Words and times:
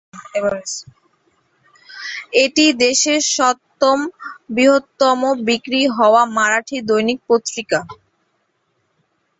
এটি 2.43 2.65
দেশের 2.81 3.19
সপ্তম 3.31 3.97
বৃহত্তম 4.49 5.19
বিক্রি 5.47 5.81
হওয়া 5.97 6.21
মারাঠি 6.35 6.77
দৈনিক 6.89 7.19
পত্রিকা। 7.29 7.79